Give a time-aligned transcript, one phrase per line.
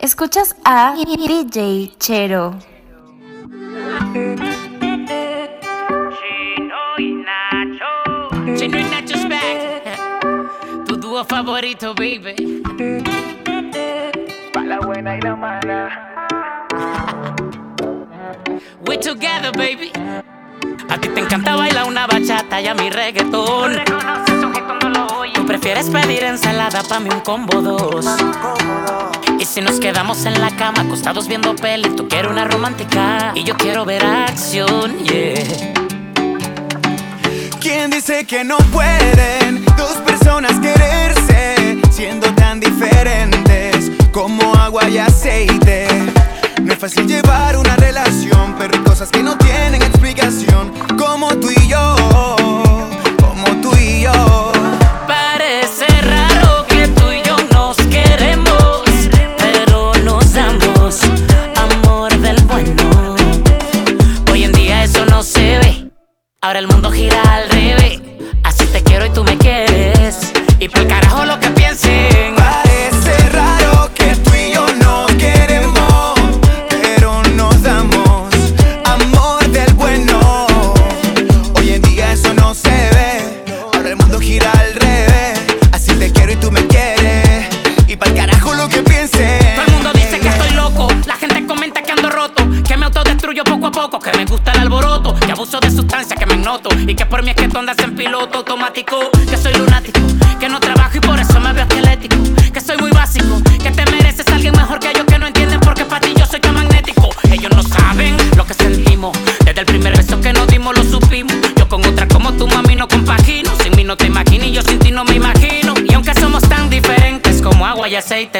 [0.00, 2.54] Escuchas a DJ Chero.
[6.14, 8.54] Chino y Nacho.
[8.56, 10.86] Chino y Nacho's back.
[10.86, 12.62] Tu dúo favorito, baby.
[14.52, 15.88] Para la buena y la mala.
[18.86, 19.90] We're together, baby.
[20.88, 23.76] A ti te encanta bailar una bachata y a mi reggaetón.
[25.34, 28.06] Tú prefieres pedir ensalada pa' mí un combo dos.
[29.38, 33.44] Y si nos quedamos en la cama, acostados viendo peli, tú quieres una romántica y
[33.44, 35.34] yo quiero ver acción, yeah.
[37.60, 46.17] ¿Quién dice que no pueden dos personas quererse siendo tan diferentes como agua y aceite?
[46.68, 50.70] No es fácil llevar una relación, pero hay cosas que no tienen explicación.
[50.98, 51.96] Como tú y yo,
[53.18, 54.57] como tú y yo.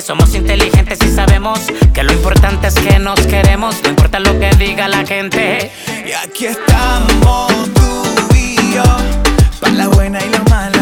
[0.00, 1.60] Somos inteligentes y sabemos
[1.92, 3.76] que lo importante es que nos queremos.
[3.82, 5.70] No importa lo que diga la gente.
[6.06, 8.82] Y aquí estamos tú y yo,
[9.60, 10.77] para la buena y la mala.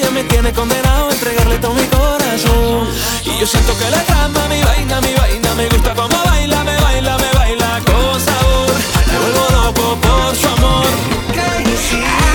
[0.00, 2.88] Ya me tiene condenado a entregarle todo mi corazón.
[3.24, 6.76] Y yo siento que la trama, mi vaina, mi vaina, me gusta como baila, me
[6.76, 8.74] baila, me baila con sabor.
[9.10, 10.86] Me vuelvo loco por su amor.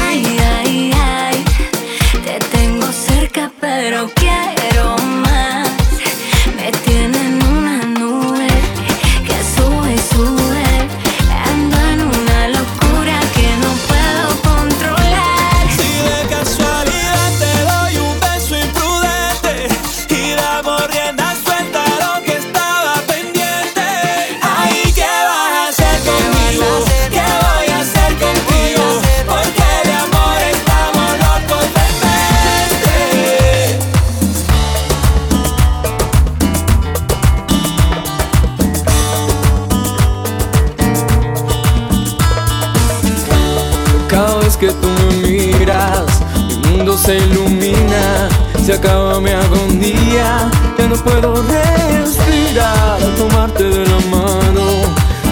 [0.08, 1.46] Ay, ay, ay,
[2.24, 4.55] te tengo cerca pero quiero
[44.66, 46.06] que tú me miras,
[46.48, 48.30] mi mundo se ilumina,
[48.66, 54.66] se acaba mi agonía, ya no puedo respirar tomarte de la mano.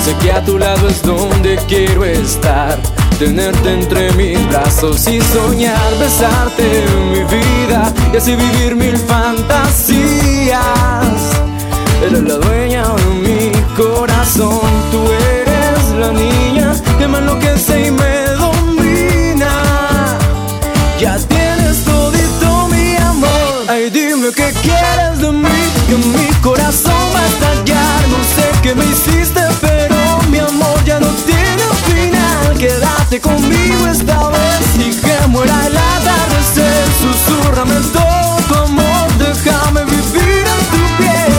[0.04, 2.78] Sé que a tu lado es donde quiero estar,
[3.18, 10.58] tenerte entre mis brazos y soñar, besarte en mi vida y así vivir mil fantasías.
[12.06, 15.02] Eres la dueña de mi corazón, tú
[15.40, 17.73] eres la niña que me enloquece
[28.76, 29.96] me hiciste, pero
[30.30, 32.58] mi amor ya no tiene final.
[32.58, 36.86] Quédate conmigo esta vez y que muera el atardecer.
[37.02, 41.34] Susurrame todo tu amor, déjame vivir en tu piel.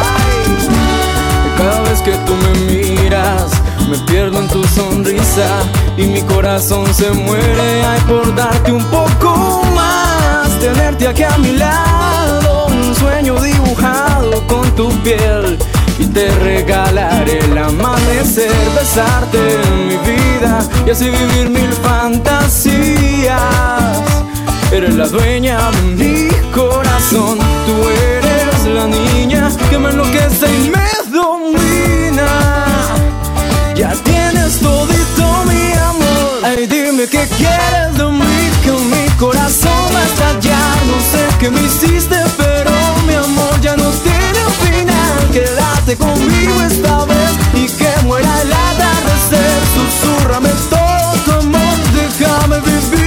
[0.00, 1.56] Ay.
[1.58, 3.50] Cada vez que tú me miras,
[3.88, 5.48] me pierdo en tu sonrisa
[5.96, 7.84] y mi corazón se muere.
[7.84, 14.68] Ay, por darte un poco más, tenerte aquí a mi lado, un sueño dibujado con
[14.74, 15.58] tu piel.
[15.98, 23.40] Y te regalaré el amanecer, besarte en mi vida y así vivir mil fantasías.
[24.72, 30.88] Eres la dueña de mi corazón, tú eres la niña que me enloquece y me
[31.12, 32.26] domina.
[33.76, 36.40] Ya tienes todito mi amor.
[36.42, 40.76] Ay, dime qué quieres de mí, que mi corazón va a estallar.
[40.86, 42.16] No sé qué me hiciste,
[45.34, 49.62] Quédate conmigo esta vez y que muera el atardecer.
[49.74, 53.03] Susurrame todo tu amor, déjame vivir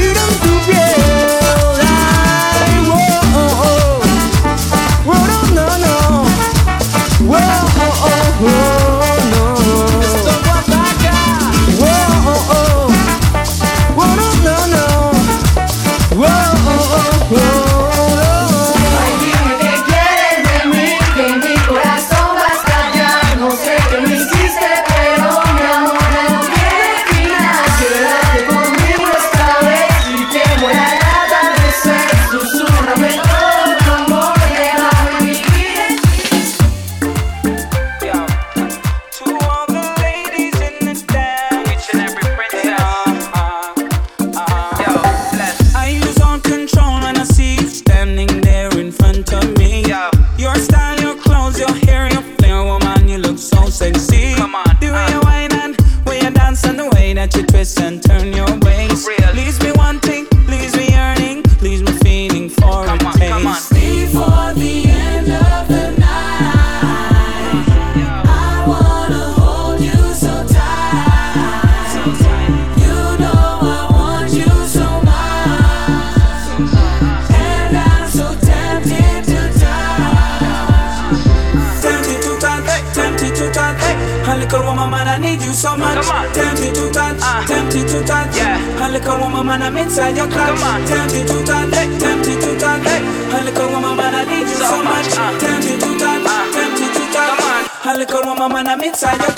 [89.67, 90.88] I'm inside your clutch.
[90.88, 92.88] Tempted to touch, tempted to touch.
[92.88, 95.12] A little woman, man, I need you so much.
[95.12, 96.24] Tempted to touch,
[96.55, 97.86] tempted to touch.
[97.86, 99.37] A little woman, man, I'm inside your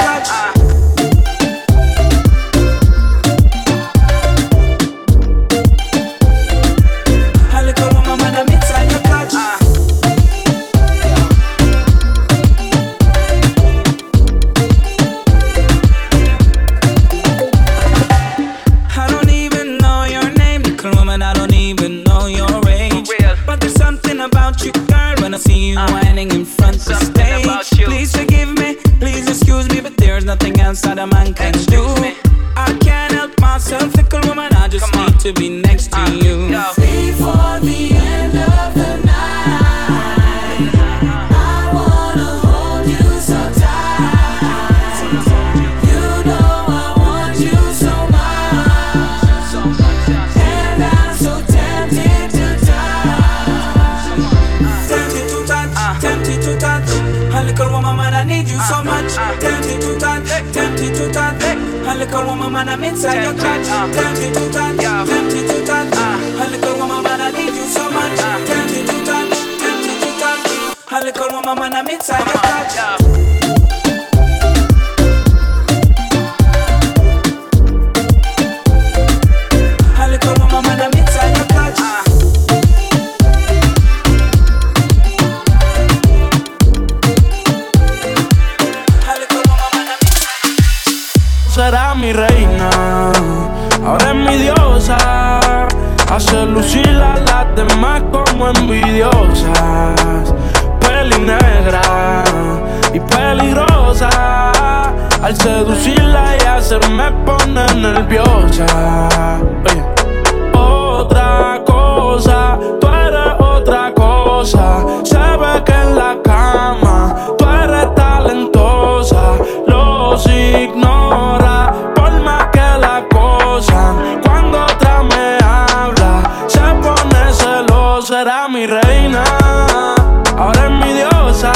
[130.38, 131.51] ahora es mi diosa.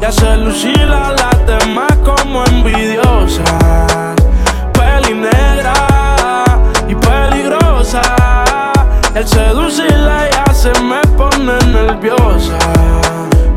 [0.00, 1.34] Y hace lucir a las
[2.04, 3.44] como envidiosas.
[4.72, 5.74] Peli negra
[6.88, 8.02] y peligrosa.
[9.14, 12.58] El seducirla ya se me pone nerviosa.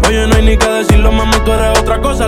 [0.07, 2.27] Oye, no hay ni que decirlo, mami, tú eres otra cosa.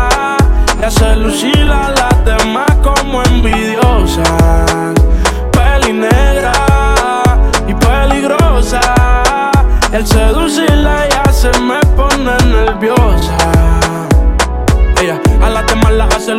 [0.81, 4.95] Y hace lucir a las demás como envidiosas.
[5.51, 6.51] Peli negra
[7.67, 8.81] y peligrosa.
[9.91, 10.07] Y al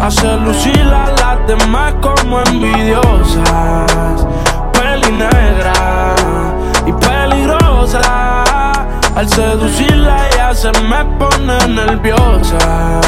[0.00, 4.26] Hace lucir a las demás como envidiosas.
[4.72, 6.14] Peli negra
[6.86, 8.42] y peligrosa.
[9.14, 13.00] Al seducirla ya se me pone nerviosa.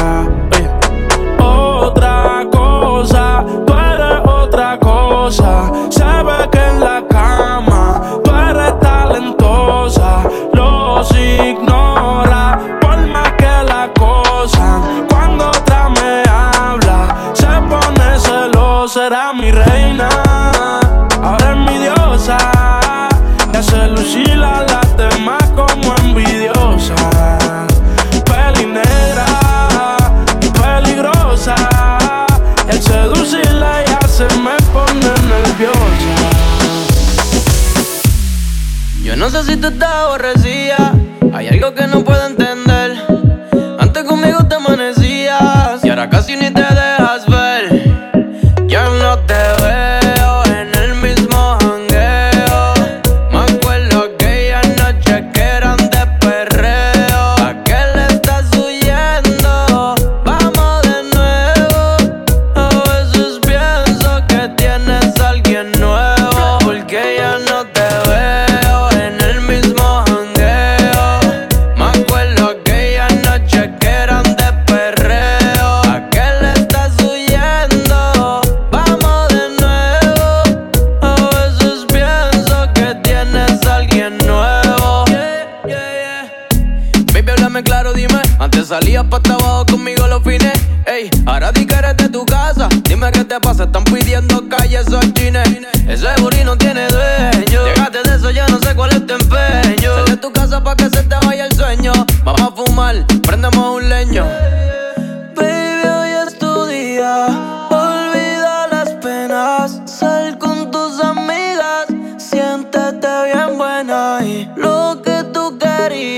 [1.39, 4.19] Otra cosa, tú eres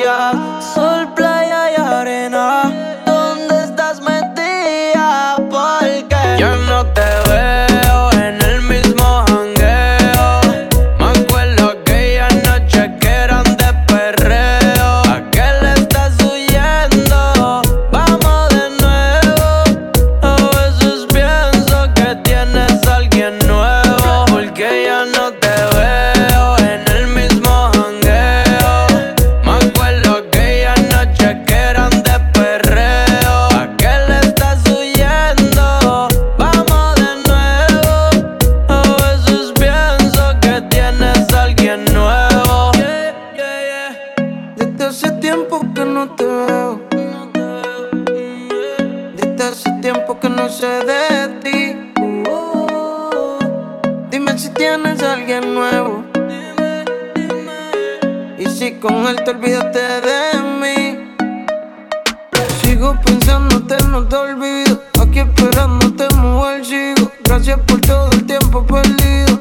[0.05, 0.54] yeah.
[58.55, 60.97] si con él te olvidaste de mí.
[62.62, 64.81] Sigo pensándote, no te olvido.
[65.01, 67.12] Aquí esperándote mover, sigo.
[67.25, 69.34] Gracias por todo el tiempo perdido.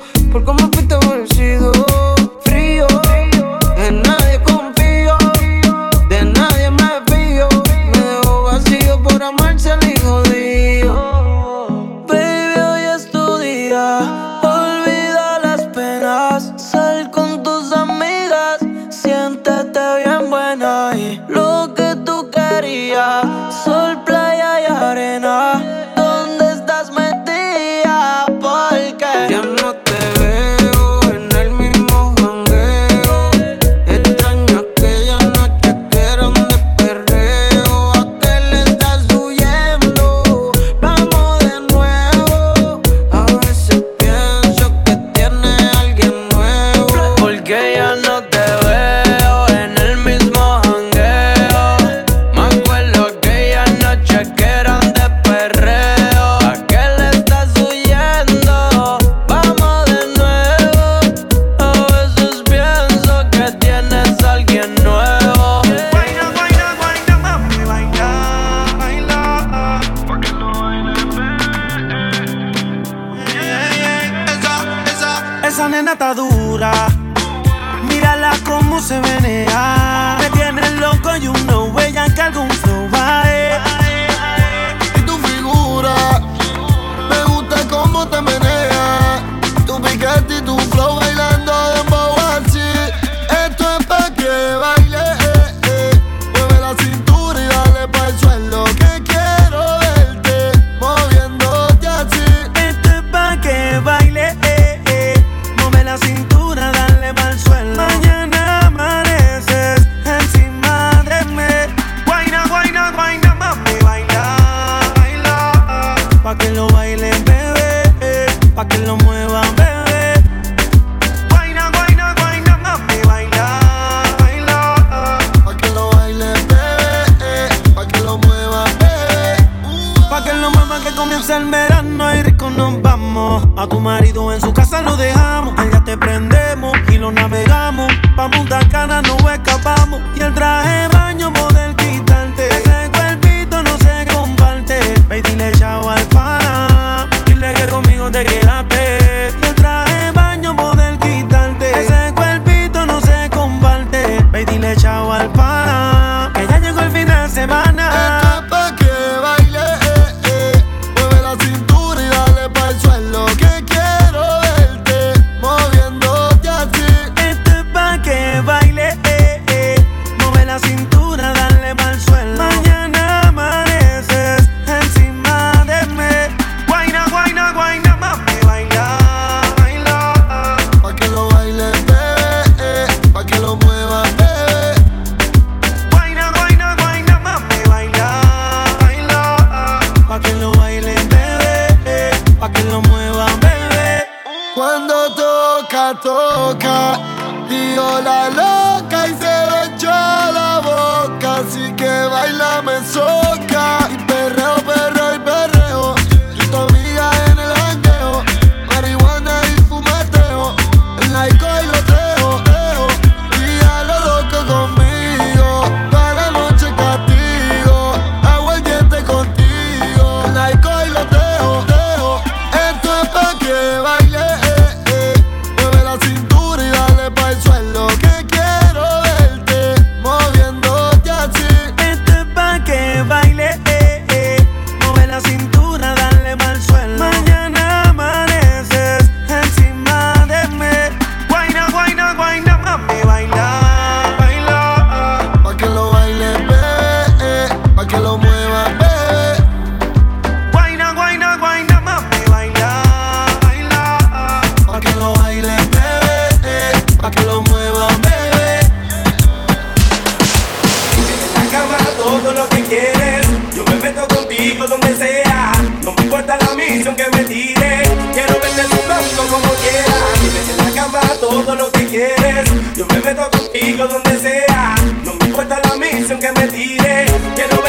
[266.85, 267.83] hizo que me tire.
[268.13, 270.21] Quiero verte jugando como quieras.
[270.21, 272.51] Dime en la cama todo lo que quieres.
[272.77, 274.75] Yo me meto contigo donde sea.
[275.03, 277.07] No me importa la misión que me tire.
[277.35, 277.63] Quiero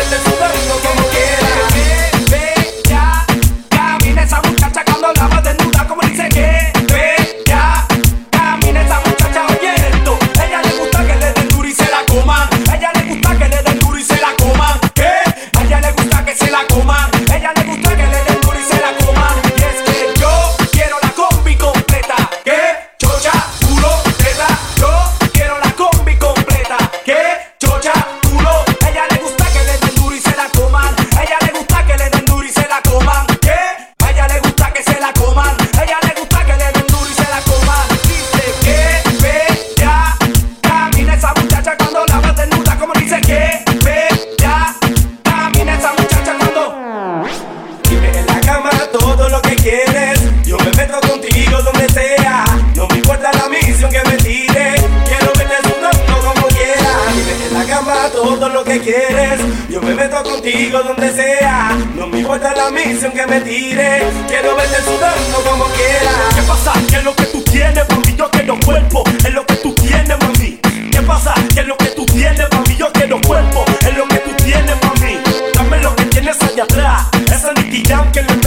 [60.46, 61.76] contigo donde sea.
[61.96, 64.04] No me importa la misión que me tire.
[64.28, 66.12] Quiero verte sudando como quiera.
[66.36, 66.74] ¿Qué pasa?
[66.88, 68.16] ¿Qué es lo que tú tienes, mami?
[68.16, 69.04] Yo quiero cuerpo.
[69.26, 70.60] Es lo que tú tienes, mami.
[70.92, 71.34] ¿Qué pasa?
[71.54, 72.76] ¿Qué es lo que tú tienes, mami?
[72.78, 73.66] Yo quiero cuerpo.
[73.82, 75.18] Es lo que tú tienes, mami.
[75.54, 77.08] Dame lo que tienes allá atrás.
[77.34, 78.45] Esa Nicky Jam que le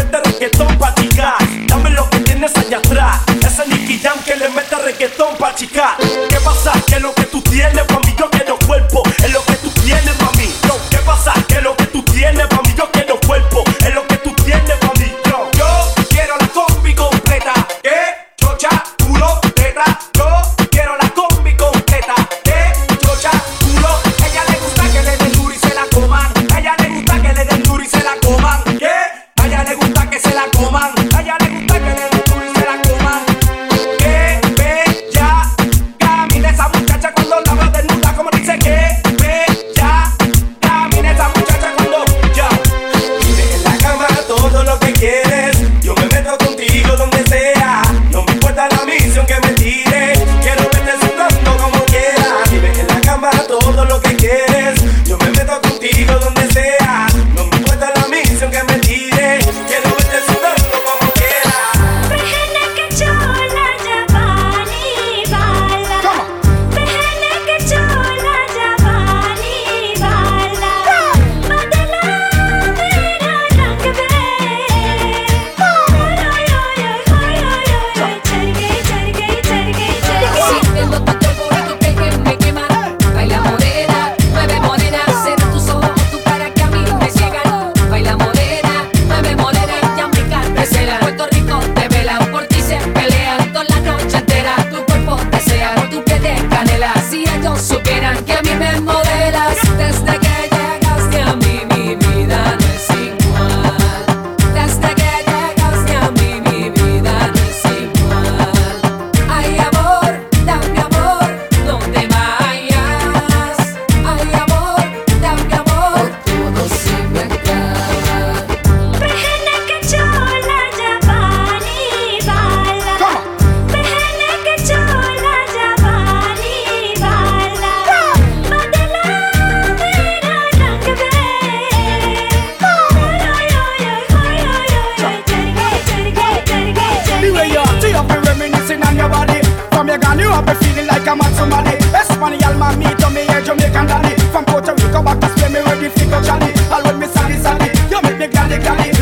[140.19, 141.77] you up, I'm feeling like I'm at somebody.
[141.95, 144.15] Espanol, man, me, to me, yeah, Jamaican daddy.
[144.33, 146.53] From Puerto Rico back to Spain, me ready, fickle Johnny.
[146.71, 148.93] All with me, sunny, sunny, You make me gladly, gladly.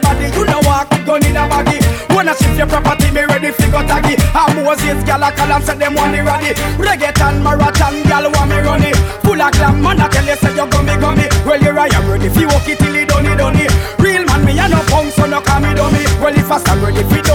[0.00, 1.78] body, you know I could go in a baggy.
[2.14, 4.14] Wanna shift your property, me ready, fickle taggy.
[4.34, 6.52] I'm Moses, gal, a call and say them want me ready.
[6.78, 8.92] Reggaeton, marathon, gal, want me runny.
[9.24, 11.26] Full of glam, man, I tell you, say you gummy, gummy.
[11.46, 13.70] Well, here I am ready, if you walk it till you done it, done it.
[13.98, 16.04] Real man, me, I no punk, so no call me dummy.
[16.20, 17.27] Well, if I stand ready, fit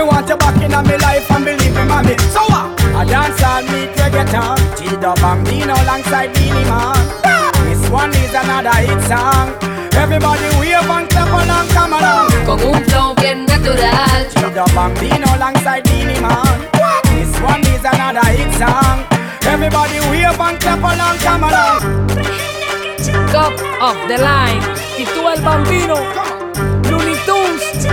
[0.00, 2.16] Me want you back in my life and believe me, mommy.
[2.32, 2.72] So what?
[2.80, 4.56] Uh, I dance and meet reggaeton.
[4.80, 6.96] G-Dub Bambino alongside Beanie Man.
[7.68, 9.52] This one is another hit song.
[9.92, 12.32] Everybody wave and clap along, come along.
[12.48, 14.24] Con un flow bien natural.
[14.32, 16.48] G-Dub Bambino alongside Beanie Man.
[17.12, 19.04] This one is another hit song.
[19.44, 22.08] Everybody wave and clap along, come along.
[23.28, 23.52] Top
[23.84, 24.64] of the line.
[24.96, 26.00] Titúa el Bambino.
[26.88, 27.84] Looney Tunes.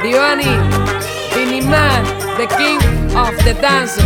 [0.00, 1.09] Diani.
[1.32, 2.04] Vinny Man,
[2.36, 2.80] the king
[3.16, 3.96] of the dance.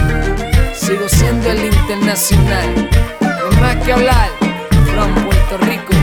[0.74, 2.90] Sigo siendo el internacional.
[3.20, 4.28] No más que hablar,
[4.92, 5.93] from Puerto Rico.